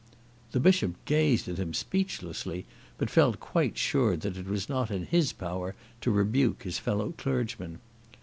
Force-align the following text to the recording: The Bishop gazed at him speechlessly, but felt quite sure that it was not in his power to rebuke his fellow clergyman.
The 0.51 0.59
Bishop 0.59 0.95
gazed 1.05 1.47
at 1.47 1.59
him 1.59 1.75
speechlessly, 1.75 2.65
but 2.97 3.11
felt 3.11 3.39
quite 3.39 3.77
sure 3.77 4.17
that 4.17 4.35
it 4.35 4.47
was 4.47 4.67
not 4.67 4.89
in 4.89 5.05
his 5.05 5.31
power 5.31 5.75
to 6.01 6.09
rebuke 6.09 6.63
his 6.63 6.79
fellow 6.79 7.11
clergyman. 7.19 7.77